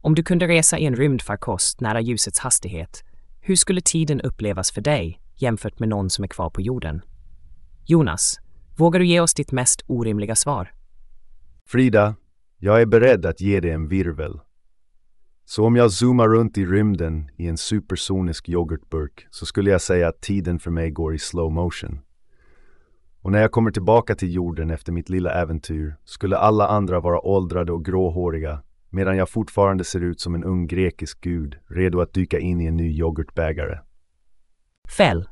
Om 0.00 0.14
du 0.14 0.22
kunde 0.22 0.48
resa 0.48 0.78
i 0.78 0.86
en 0.86 0.96
rymdfarkost 0.96 1.80
nära 1.80 2.00
ljusets 2.00 2.38
hastighet, 2.38 3.04
hur 3.40 3.56
skulle 3.56 3.80
tiden 3.80 4.20
upplevas 4.20 4.72
för 4.72 4.80
dig 4.80 5.20
jämfört 5.36 5.78
med 5.78 5.88
någon 5.88 6.10
som 6.10 6.24
är 6.24 6.28
kvar 6.28 6.50
på 6.50 6.60
jorden? 6.60 7.02
Jonas, 7.84 8.38
vågar 8.76 9.00
du 9.00 9.06
ge 9.06 9.20
oss 9.20 9.34
ditt 9.34 9.52
mest 9.52 9.82
orimliga 9.86 10.36
svar? 10.36 10.77
Frida, 11.70 12.14
jag 12.58 12.80
är 12.80 12.86
beredd 12.86 13.26
att 13.26 13.40
ge 13.40 13.60
dig 13.60 13.70
en 13.70 13.88
virvel. 13.88 14.40
Så 15.44 15.66
om 15.66 15.76
jag 15.76 15.92
zoomar 15.92 16.28
runt 16.28 16.58
i 16.58 16.66
rymden 16.66 17.30
i 17.36 17.46
en 17.46 17.56
supersonisk 17.56 18.48
yoghurtburk 18.48 19.26
så 19.30 19.46
skulle 19.46 19.70
jag 19.70 19.80
säga 19.80 20.08
att 20.08 20.20
tiden 20.20 20.58
för 20.58 20.70
mig 20.70 20.90
går 20.90 21.14
i 21.14 21.18
slow 21.18 21.52
motion. 21.52 22.00
Och 23.20 23.32
när 23.32 23.40
jag 23.40 23.52
kommer 23.52 23.70
tillbaka 23.70 24.14
till 24.14 24.34
jorden 24.34 24.70
efter 24.70 24.92
mitt 24.92 25.08
lilla 25.08 25.30
äventyr 25.30 25.96
skulle 26.04 26.36
alla 26.36 26.68
andra 26.68 27.00
vara 27.00 27.20
åldrade 27.20 27.72
och 27.72 27.84
gråhåriga 27.84 28.62
medan 28.90 29.16
jag 29.16 29.28
fortfarande 29.28 29.84
ser 29.84 30.00
ut 30.00 30.20
som 30.20 30.34
en 30.34 30.44
ung 30.44 30.66
grekisk 30.66 31.20
gud 31.20 31.56
redo 31.66 32.00
att 32.00 32.14
dyka 32.14 32.38
in 32.38 32.60
i 32.60 32.66
en 32.66 32.76
ny 32.76 32.98
yoghurtbägare. 32.98 33.78
Fäll. 34.96 35.28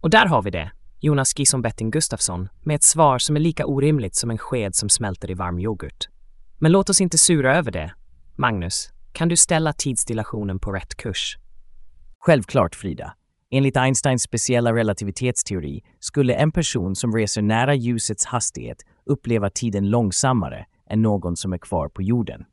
Och 0.00 0.10
där 0.10 0.26
har 0.26 0.42
vi 0.42 0.50
det. 0.50 0.72
Jonas 1.02 1.38
Gison 1.38 1.62
Betting 1.62 1.90
Gustafsson 1.90 2.48
med 2.62 2.74
ett 2.74 2.82
svar 2.82 3.18
som 3.18 3.36
är 3.36 3.40
lika 3.40 3.66
orimligt 3.66 4.14
som 4.14 4.30
en 4.30 4.38
sked 4.38 4.74
som 4.74 4.88
smälter 4.88 5.30
i 5.30 5.34
varm 5.34 5.58
yoghurt. 5.58 6.08
Men 6.58 6.72
låt 6.72 6.90
oss 6.90 7.00
inte 7.00 7.18
sura 7.18 7.56
över 7.56 7.70
det. 7.70 7.94
Magnus, 8.36 8.90
kan 9.12 9.28
du 9.28 9.36
ställa 9.36 9.72
tidsdilationen 9.72 10.58
på 10.58 10.72
rätt 10.72 10.94
kurs? 10.94 11.36
Självklart, 12.18 12.74
Frida. 12.74 13.14
Enligt 13.50 13.76
Einsteins 13.76 14.22
speciella 14.22 14.74
relativitetsteori 14.74 15.82
skulle 15.98 16.34
en 16.34 16.52
person 16.52 16.96
som 16.96 17.16
reser 17.16 17.42
nära 17.42 17.74
ljusets 17.74 18.24
hastighet 18.24 18.78
uppleva 19.06 19.50
tiden 19.50 19.90
långsammare 19.90 20.66
än 20.90 21.02
någon 21.02 21.36
som 21.36 21.52
är 21.52 21.58
kvar 21.58 21.88
på 21.88 22.02
jorden. 22.02 22.44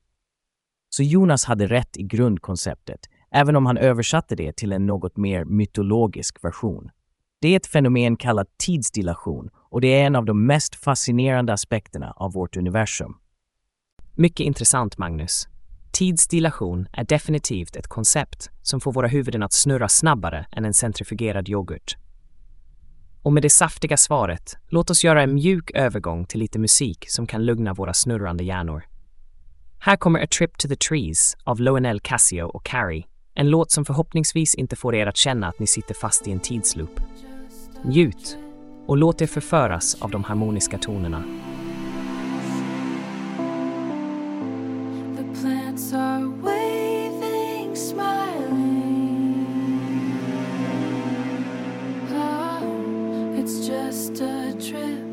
Så 0.90 1.04
Jonas 1.04 1.46
hade 1.46 1.68
rätt 1.68 1.98
i 1.98 2.04
grundkonceptet, 2.04 3.00
även 3.32 3.56
om 3.56 3.66
han 3.66 3.78
översatte 3.78 4.36
det 4.36 4.58
till 4.58 4.72
en 4.72 4.86
något 4.86 5.18
mer 5.18 5.46
mytologisk 5.46 6.44
version. 6.44 6.90
Det 7.40 7.48
är 7.48 7.58
ett 7.58 7.68
fenomen 7.68 8.18
kallat 8.18 8.48
tidsdilation 8.58 9.50
och 9.70 9.82
det 9.82 9.88
är 9.88 10.06
en 10.06 10.16
av 10.16 10.26
de 10.26 10.46
mest 10.46 10.76
fascinerande 10.76 11.54
aspekterna 11.54 12.14
av 12.16 12.34
vårt 12.34 12.58
universum. 12.58 13.18
Mycket 14.16 14.46
intressant, 14.46 14.98
Magnus. 14.98 15.48
Tidsdilation 15.92 16.88
är 16.94 17.04
definitivt 17.04 17.76
ett 17.76 17.88
koncept 17.88 18.50
som 18.62 18.82
får 18.82 18.94
våra 18.94 19.08
huvuden 19.08 19.44
att 19.44 19.54
snurra 19.54 19.90
snabbare 19.90 20.46
än 20.52 20.66
en 20.66 20.74
centrifugerad 20.74 21.50
yoghurt. 21.50 21.96
Och 23.22 23.34
med 23.34 23.44
det 23.44 23.50
saftiga 23.50 23.98
svaret, 23.98 24.58
låt 24.68 24.90
oss 24.90 25.04
göra 25.04 25.24
en 25.24 25.34
mjuk 25.34 25.72
övergång 25.72 26.26
till 26.26 26.40
lite 26.40 26.60
musik 26.60 27.06
som 27.08 27.28
kan 27.28 27.46
lugna 27.46 27.74
våra 27.74 27.94
snurrande 27.94 28.44
hjärnor. 28.44 28.84
Här 29.80 29.98
kommer 29.98 30.24
A 30.24 30.28
Trip 30.38 30.58
to 30.58 30.68
the 30.68 30.76
Trees 30.76 31.38
av 31.44 31.60
Lionel 31.60 32.00
Cassio 32.00 32.44
och 32.44 32.66
Carrie, 32.66 33.06
en 33.34 33.50
låt 33.50 33.72
som 33.72 33.86
förhoppningsvis 33.86 34.56
inte 34.56 34.76
får 34.76 34.96
er 34.96 35.08
att 35.08 35.18
känna 35.18 35.48
att 35.48 35.60
ni 35.60 35.68
sitter 35.68 35.94
fast 35.94 36.28
i 36.28 36.32
en 36.32 36.40
tidsloop. 36.40 37.00
Njut 37.88 38.38
och 38.86 38.98
låt 38.98 39.22
er 39.22 39.28
förföras 39.28 40.02
av 40.02 40.12
de 40.12 40.24
harmoniska 40.24 40.78
tonerna. 40.78 41.24
Oh, 52.14 53.70
just 53.70 54.22
a 54.22 54.52
trip 54.60 55.07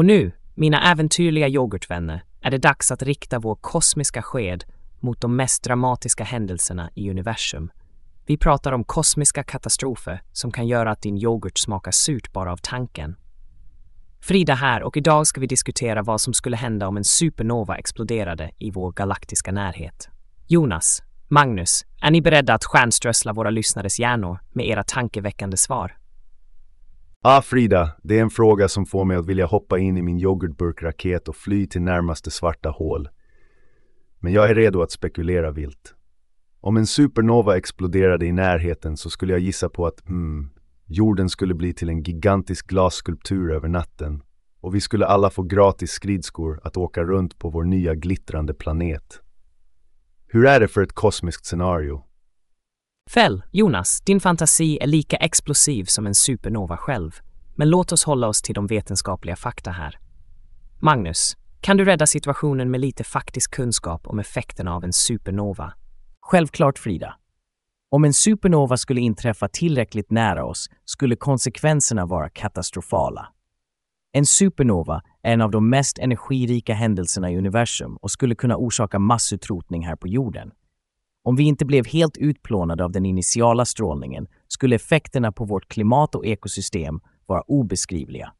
Och 0.00 0.06
nu, 0.06 0.32
mina 0.54 0.90
äventyrliga 0.92 1.48
yoghurtvänner, 1.48 2.24
är 2.40 2.50
det 2.50 2.58
dags 2.58 2.92
att 2.92 3.02
rikta 3.02 3.38
vår 3.38 3.54
kosmiska 3.54 4.22
sked 4.22 4.64
mot 5.00 5.20
de 5.20 5.36
mest 5.36 5.64
dramatiska 5.64 6.24
händelserna 6.24 6.90
i 6.94 7.10
universum. 7.10 7.70
Vi 8.26 8.36
pratar 8.36 8.72
om 8.72 8.84
kosmiska 8.84 9.42
katastrofer 9.42 10.22
som 10.32 10.50
kan 10.52 10.66
göra 10.66 10.90
att 10.90 11.02
din 11.02 11.16
yoghurt 11.16 11.58
smakar 11.58 11.90
surt 11.90 12.32
bara 12.32 12.52
av 12.52 12.56
tanken. 12.56 13.16
Frida 14.20 14.54
här 14.54 14.82
och 14.82 14.96
idag 14.96 15.26
ska 15.26 15.40
vi 15.40 15.46
diskutera 15.46 16.02
vad 16.02 16.20
som 16.20 16.34
skulle 16.34 16.56
hända 16.56 16.88
om 16.88 16.96
en 16.96 17.04
supernova 17.04 17.76
exploderade 17.76 18.50
i 18.58 18.70
vår 18.70 18.92
galaktiska 18.92 19.52
närhet. 19.52 20.08
Jonas, 20.46 21.02
Magnus, 21.28 21.84
är 22.02 22.10
ni 22.10 22.22
beredda 22.22 22.54
att 22.54 22.64
stjärnströssla 22.64 23.32
våra 23.32 23.50
lyssnares 23.50 24.00
hjärnor 24.00 24.40
med 24.52 24.66
era 24.68 24.84
tankeväckande 24.84 25.56
svar? 25.56 25.99
Ah 27.22 27.42
Frida, 27.42 27.90
det 28.02 28.18
är 28.18 28.22
en 28.22 28.30
fråga 28.30 28.68
som 28.68 28.86
får 28.86 29.04
mig 29.04 29.16
att 29.16 29.26
vilja 29.26 29.46
hoppa 29.46 29.78
in 29.78 29.96
i 29.96 30.02
min 30.02 30.20
yoghurtburkraket 30.20 31.28
och 31.28 31.36
fly 31.36 31.66
till 31.66 31.82
närmaste 31.82 32.30
svarta 32.30 32.70
hål. 32.70 33.08
Men 34.18 34.32
jag 34.32 34.50
är 34.50 34.54
redo 34.54 34.82
att 34.82 34.90
spekulera 34.90 35.50
vilt. 35.50 35.94
Om 36.60 36.76
en 36.76 36.86
supernova 36.86 37.56
exploderade 37.56 38.26
i 38.26 38.32
närheten 38.32 38.96
så 38.96 39.10
skulle 39.10 39.32
jag 39.32 39.40
gissa 39.40 39.68
på 39.68 39.86
att, 39.86 40.08
hmm, 40.08 40.50
jorden 40.86 41.28
skulle 41.28 41.54
bli 41.54 41.72
till 41.72 41.88
en 41.88 42.02
gigantisk 42.02 42.66
glasskulptur 42.66 43.52
över 43.52 43.68
natten 43.68 44.22
och 44.60 44.74
vi 44.74 44.80
skulle 44.80 45.06
alla 45.06 45.30
få 45.30 45.42
gratis 45.42 45.90
skridskor 45.90 46.60
att 46.64 46.76
åka 46.76 47.04
runt 47.04 47.38
på 47.38 47.50
vår 47.50 47.64
nya 47.64 47.94
glittrande 47.94 48.54
planet. 48.54 49.20
Hur 50.26 50.46
är 50.46 50.60
det 50.60 50.68
för 50.68 50.82
ett 50.82 50.92
kosmiskt 50.92 51.46
scenario? 51.46 52.04
Fäll, 53.14 53.42
Jonas, 53.50 54.00
din 54.00 54.20
fantasi 54.20 54.78
är 54.80 54.86
lika 54.86 55.16
explosiv 55.16 55.84
som 55.84 56.06
en 56.06 56.14
supernova 56.14 56.76
själv. 56.76 57.20
Men 57.54 57.70
låt 57.70 57.92
oss 57.92 58.04
hålla 58.04 58.28
oss 58.28 58.42
till 58.42 58.54
de 58.54 58.66
vetenskapliga 58.66 59.36
fakta 59.36 59.70
här. 59.70 59.98
Magnus, 60.78 61.36
kan 61.60 61.76
du 61.76 61.84
rädda 61.84 62.06
situationen 62.06 62.70
med 62.70 62.80
lite 62.80 63.04
faktisk 63.04 63.50
kunskap 63.50 64.06
om 64.06 64.18
effekterna 64.18 64.74
av 64.74 64.84
en 64.84 64.92
supernova? 64.92 65.72
Självklart, 66.20 66.78
Frida. 66.78 67.14
Om 67.90 68.04
en 68.04 68.14
supernova 68.14 68.76
skulle 68.76 69.00
inträffa 69.00 69.48
tillräckligt 69.48 70.10
nära 70.10 70.44
oss 70.44 70.70
skulle 70.84 71.16
konsekvenserna 71.16 72.06
vara 72.06 72.28
katastrofala. 72.28 73.28
En 74.12 74.26
supernova 74.26 75.02
är 75.22 75.32
en 75.32 75.40
av 75.40 75.50
de 75.50 75.70
mest 75.70 75.98
energirika 75.98 76.74
händelserna 76.74 77.30
i 77.30 77.38
universum 77.38 77.96
och 77.96 78.10
skulle 78.10 78.34
kunna 78.34 78.56
orsaka 78.56 78.98
massutrotning 78.98 79.86
här 79.86 79.96
på 79.96 80.08
jorden. 80.08 80.50
Om 81.30 81.36
vi 81.36 81.44
inte 81.44 81.64
blev 81.64 81.86
helt 81.86 82.16
utplånade 82.16 82.84
av 82.84 82.92
den 82.92 83.06
initiala 83.06 83.64
strålningen 83.64 84.26
skulle 84.48 84.76
effekterna 84.76 85.32
på 85.32 85.44
vårt 85.44 85.68
klimat 85.68 86.14
och 86.14 86.26
ekosystem 86.26 87.00
vara 87.26 87.42
obeskrivliga. 87.42 88.32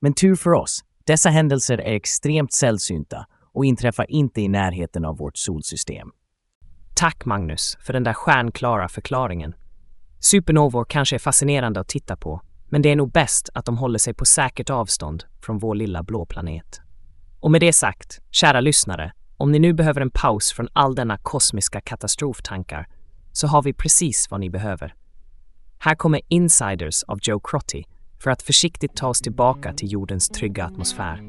Men 0.00 0.14
tur 0.14 0.34
för 0.36 0.50
oss, 0.50 0.84
dessa 1.04 1.30
händelser 1.30 1.78
är 1.78 1.92
extremt 1.92 2.52
sällsynta 2.52 3.26
och 3.52 3.64
inträffar 3.64 4.10
inte 4.10 4.40
i 4.40 4.48
närheten 4.48 5.04
av 5.04 5.16
vårt 5.16 5.36
solsystem. 5.36 6.10
Tack 6.94 7.24
Magnus 7.24 7.76
för 7.80 7.92
den 7.92 8.04
där 8.04 8.12
stjärnklara 8.12 8.88
förklaringen. 8.88 9.54
Supernovor 10.20 10.84
kanske 10.88 11.16
är 11.16 11.18
fascinerande 11.18 11.80
att 11.80 11.88
titta 11.88 12.16
på, 12.16 12.40
men 12.68 12.82
det 12.82 12.90
är 12.90 12.96
nog 12.96 13.12
bäst 13.12 13.48
att 13.54 13.64
de 13.64 13.78
håller 13.78 13.98
sig 13.98 14.14
på 14.14 14.24
säkert 14.24 14.70
avstånd 14.70 15.24
från 15.42 15.58
vår 15.58 15.74
lilla 15.74 16.02
blå 16.02 16.26
planet. 16.26 16.80
Och 17.40 17.50
med 17.50 17.60
det 17.60 17.72
sagt, 17.72 18.20
kära 18.30 18.60
lyssnare, 18.60 19.12
om 19.44 19.52
ni 19.52 19.58
nu 19.58 19.72
behöver 19.72 20.00
en 20.00 20.10
paus 20.10 20.52
från 20.52 20.68
all 20.72 20.94
denna 20.94 21.16
kosmiska 21.16 21.80
katastroftankar 21.80 22.86
så 23.32 23.46
har 23.46 23.62
vi 23.62 23.72
precis 23.72 24.30
vad 24.30 24.40
ni 24.40 24.50
behöver. 24.50 24.94
Här 25.78 25.94
kommer 25.94 26.20
Insiders 26.28 27.02
av 27.02 27.18
Joe 27.22 27.40
Crotty 27.40 27.82
för 28.18 28.30
att 28.30 28.42
försiktigt 28.42 28.96
ta 28.96 29.08
oss 29.08 29.20
tillbaka 29.20 29.72
till 29.72 29.92
jordens 29.92 30.28
trygga 30.28 30.64
atmosfär. 30.64 31.20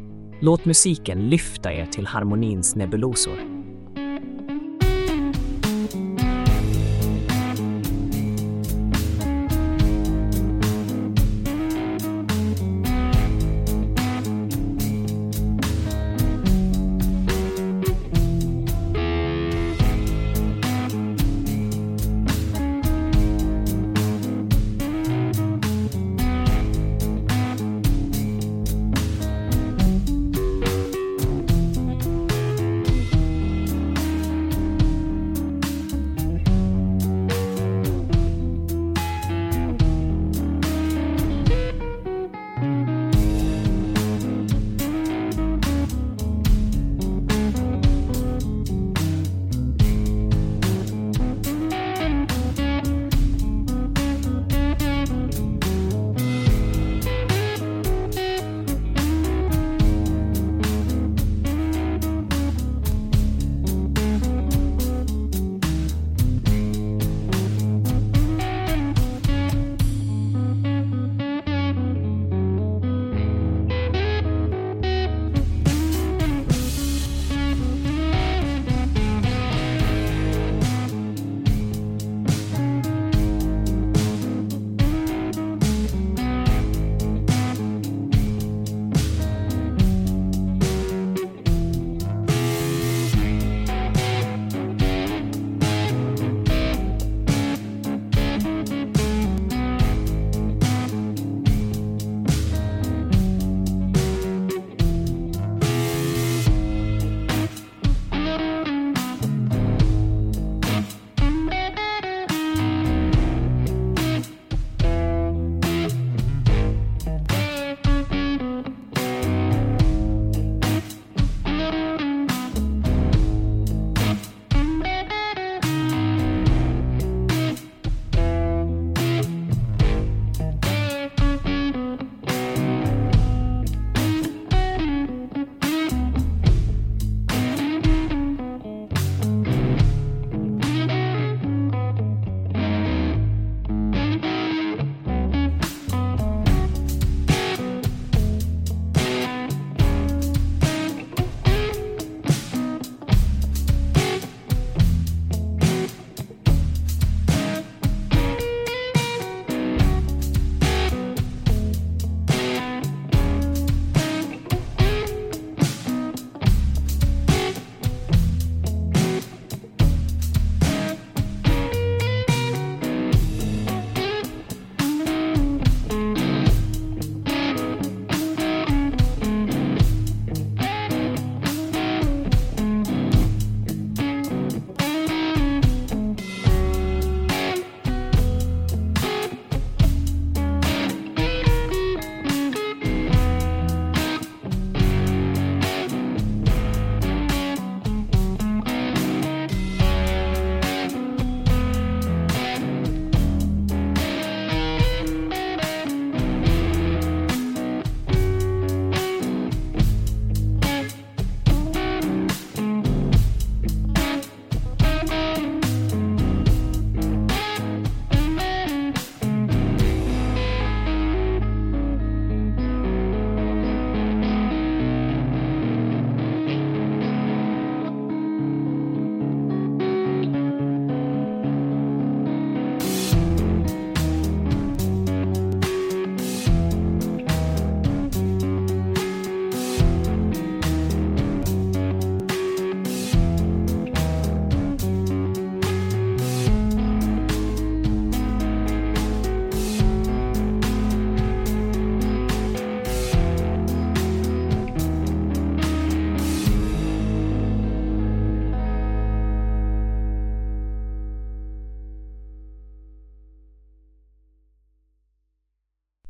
Låt 0.41 0.65
musiken 0.65 1.30
lyfta 1.30 1.73
er 1.73 1.86
till 1.86 2.08
harmonins 2.08 2.75
nebulosor. 2.75 3.54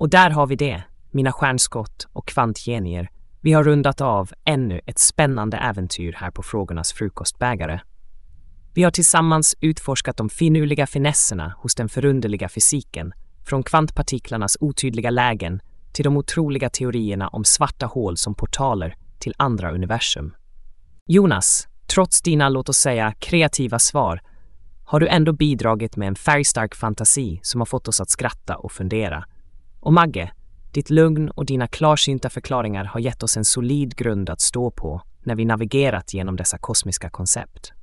Och 0.05 0.09
där 0.09 0.29
har 0.29 0.47
vi 0.47 0.55
det, 0.55 0.83
mina 1.11 1.31
stjärnskott 1.31 2.07
och 2.13 2.27
kvantgenier. 2.27 3.09
Vi 3.41 3.53
har 3.53 3.63
rundat 3.63 4.01
av 4.01 4.31
ännu 4.45 4.81
ett 4.85 4.99
spännande 4.99 5.57
äventyr 5.57 6.13
här 6.13 6.31
på 6.31 6.43
Frågornas 6.43 6.93
frukostbägare. 6.93 7.79
Vi 8.73 8.83
har 8.83 8.91
tillsammans 8.91 9.55
utforskat 9.61 10.17
de 10.17 10.29
finurliga 10.29 10.87
finesserna 10.87 11.55
hos 11.57 11.75
den 11.75 11.89
förunderliga 11.89 12.49
fysiken, 12.49 13.13
från 13.45 13.63
kvantpartiklarnas 13.63 14.57
otydliga 14.59 15.09
lägen 15.09 15.61
till 15.93 16.03
de 16.03 16.17
otroliga 16.17 16.69
teorierna 16.69 17.27
om 17.27 17.43
svarta 17.43 17.85
hål 17.85 18.17
som 18.17 18.35
portaler 18.35 18.95
till 19.19 19.33
andra 19.37 19.71
universum. 19.71 20.35
Jonas, 21.05 21.67
trots 21.87 22.21
dina, 22.21 22.49
låt 22.49 22.69
oss 22.69 22.77
säga, 22.77 23.13
kreativa 23.19 23.79
svar 23.79 24.21
har 24.83 24.99
du 24.99 25.07
ändå 25.07 25.33
bidragit 25.33 25.97
med 25.97 26.07
en 26.07 26.15
färgstark 26.15 26.75
fantasi 26.75 27.39
som 27.43 27.61
har 27.61 27.65
fått 27.65 27.87
oss 27.87 28.01
att 28.01 28.09
skratta 28.09 28.57
och 28.57 28.71
fundera. 28.71 29.25
Och 29.85 29.93
Magge, 29.93 30.31
ditt 30.71 30.89
lugn 30.89 31.29
och 31.29 31.45
dina 31.45 31.67
klarsynta 31.67 32.29
förklaringar 32.29 32.85
har 32.85 32.99
gett 32.99 33.23
oss 33.23 33.37
en 33.37 33.45
solid 33.45 33.95
grund 33.95 34.29
att 34.29 34.41
stå 34.41 34.71
på 34.71 35.01
när 35.23 35.35
vi 35.35 35.45
navigerat 35.45 36.13
genom 36.13 36.35
dessa 36.35 36.57
kosmiska 36.57 37.09
koncept. 37.09 37.73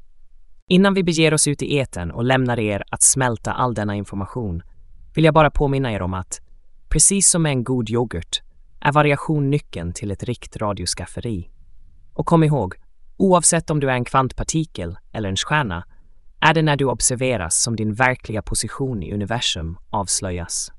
Innan 0.68 0.94
vi 0.94 1.02
beger 1.02 1.34
oss 1.34 1.48
ut 1.48 1.62
i 1.62 1.76
eten 1.76 2.10
och 2.10 2.24
lämnar 2.24 2.58
er 2.58 2.84
att 2.90 3.02
smälta 3.02 3.52
all 3.52 3.74
denna 3.74 3.96
information 3.96 4.62
vill 5.14 5.24
jag 5.24 5.34
bara 5.34 5.50
påminna 5.50 5.92
er 5.92 6.02
om 6.02 6.14
att, 6.14 6.40
precis 6.88 7.30
som 7.30 7.42
med 7.42 7.52
en 7.52 7.64
god 7.64 7.90
yoghurt, 7.90 8.42
är 8.80 8.92
variation 8.92 9.50
nyckeln 9.50 9.92
till 9.92 10.10
ett 10.10 10.22
rikt 10.22 10.56
radioskafferi. 10.56 11.50
Och 12.12 12.26
kom 12.26 12.44
ihåg, 12.44 12.74
oavsett 13.16 13.70
om 13.70 13.80
du 13.80 13.90
är 13.90 13.94
en 13.94 14.04
kvantpartikel 14.04 14.96
eller 15.12 15.28
en 15.28 15.36
stjärna, 15.36 15.84
är 16.40 16.54
det 16.54 16.62
när 16.62 16.76
du 16.76 16.84
observeras 16.84 17.62
som 17.62 17.76
din 17.76 17.94
verkliga 17.94 18.42
position 18.42 19.02
i 19.02 19.14
universum 19.14 19.78
avslöjas. 19.90 20.72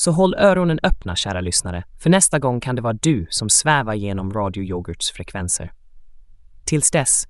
Så 0.00 0.12
håll 0.12 0.34
öronen 0.34 0.80
öppna, 0.82 1.16
kära 1.16 1.40
lyssnare, 1.40 1.84
för 1.98 2.10
nästa 2.10 2.38
gång 2.38 2.60
kan 2.60 2.76
det 2.76 2.82
vara 2.82 2.98
du 3.02 3.26
som 3.30 3.48
svävar 3.48 3.94
genom 3.94 4.32
Radio 4.32 4.62
Yoghurts 4.62 5.12
frekvenser. 5.12 5.72
Tills 6.64 6.90
dess, 6.90 7.28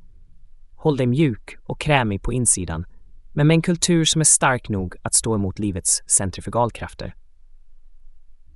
håll 0.77 0.97
dig 0.97 1.07
mjuk 1.07 1.57
och 1.65 1.81
krämig 1.81 2.23
på 2.23 2.33
insidan, 2.33 2.87
men 3.33 3.47
med 3.47 3.55
en 3.55 3.63
kultur 3.63 4.05
som 4.05 4.21
är 4.21 4.25
stark 4.25 4.69
nog 4.69 4.97
att 5.03 5.15
stå 5.15 5.35
emot 5.35 5.59
livets 5.59 6.03
centrifugalkrafter. 6.07 7.15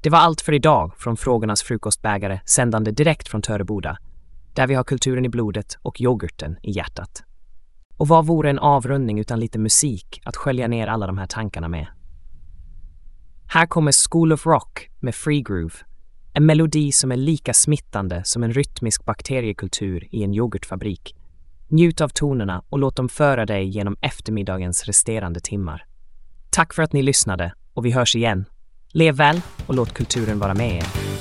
Det 0.03 0.11
var 0.11 0.19
allt 0.19 0.41
för 0.41 0.53
idag 0.53 0.93
från 0.97 1.17
Frågornas 1.17 1.63
frukostbägare 1.63 2.41
sändande 2.47 2.91
direkt 2.91 3.29
från 3.29 3.43
Töreboda, 3.43 3.99
där 4.55 4.67
vi 4.67 4.75
har 4.75 4.85
kulturen 4.85 5.25
i 5.25 5.29
blodet 5.29 5.77
och 5.83 6.01
yoghurten 6.01 6.57
i 6.63 6.71
hjärtat. 6.71 7.23
Och 7.97 8.09
vad 8.09 8.27
vore 8.27 8.51
en 8.51 8.59
avrundning 8.59 9.19
utan 9.19 9.41
lite 9.41 9.59
musik 9.59 10.21
att 10.25 10.37
skölja 10.37 10.69
ner 10.69 10.87
alla 10.87 11.07
de 11.07 11.19
här 11.19 11.27
tankarna 11.27 11.69
med? 11.69 11.87
Här 13.55 13.67
kommer 13.67 14.09
School 14.09 14.33
of 14.33 14.47
Rock 14.47 14.91
med 15.01 15.15
Free 15.15 15.43
Groove, 15.43 15.75
en 16.33 16.47
melodi 16.47 16.93
som 16.93 17.13
är 17.13 17.17
lika 17.17 17.55
smittande 17.55 18.23
som 18.25 18.43
en 18.43 18.53
rytmisk 18.53 19.05
bakteriekultur 19.05 20.09
i 20.11 20.23
en 20.23 20.35
yoghurtfabrik. 20.35 21.15
Njut 21.69 22.01
av 22.01 22.09
tonerna 22.09 22.63
och 22.69 22.79
låt 22.79 22.97
dem 22.97 23.09
föra 23.09 23.47
dig 23.47 23.69
genom 23.69 23.97
eftermiddagens 24.01 24.85
resterande 24.85 25.41
timmar. 25.41 25.85
Tack 26.51 26.75
för 26.75 26.83
att 26.83 26.93
ni 26.93 27.03
lyssnade 27.03 27.55
och 27.75 27.87
vi 27.87 27.91
hörs 27.91 28.17
igen. 28.17 28.45
Lev 28.93 29.15
väl 29.15 29.41
och 29.67 29.75
låt 29.75 29.95
kulturen 29.95 30.39
vara 30.39 30.55
med 30.55 30.77
er. 30.77 31.12